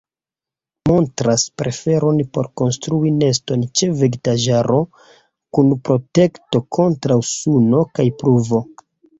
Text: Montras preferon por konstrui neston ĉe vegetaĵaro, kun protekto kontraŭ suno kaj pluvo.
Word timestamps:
Montras 0.91 1.43
preferon 1.61 2.21
por 2.37 2.49
konstrui 2.61 3.11
neston 3.17 3.65
ĉe 3.81 3.91
vegetaĵaro, 4.01 4.79
kun 5.59 5.71
protekto 5.91 6.63
kontraŭ 6.79 7.21
suno 7.37 7.85
kaj 7.97 8.09
pluvo. 8.25 8.67